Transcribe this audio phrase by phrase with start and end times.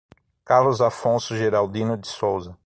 [0.45, 2.57] Carlos Afonso Geraldino de Souza